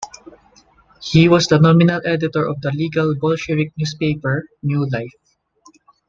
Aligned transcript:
He 1.03 1.29
was 1.29 1.45
the 1.45 1.59
nominal 1.59 2.01
editor 2.03 2.43
of 2.47 2.59
the 2.61 2.71
legal 2.71 3.13
Bolshevik 3.13 3.71
newspaper 3.77 4.47
"New 4.63 4.89
Life". 4.89 5.13